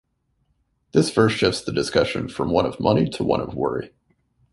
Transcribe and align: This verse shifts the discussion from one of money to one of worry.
This 0.93 1.11
verse 1.11 1.33
shifts 1.33 1.61
the 1.61 1.71
discussion 1.71 2.27
from 2.27 2.49
one 2.49 2.65
of 2.65 2.79
money 2.79 3.07
to 3.09 3.23
one 3.23 3.39
of 3.39 3.53
worry. 3.53 3.91